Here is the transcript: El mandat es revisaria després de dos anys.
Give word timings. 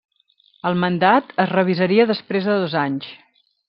El 0.69 0.77
mandat 0.85 1.37
es 1.45 1.53
revisaria 1.53 2.09
després 2.15 2.51
de 2.53 2.61
dos 2.67 2.79
anys. 2.89 3.17